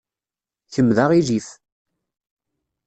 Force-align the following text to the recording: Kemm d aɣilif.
Kemm 0.73 0.89
d 0.95 0.97
aɣilif. 1.03 1.47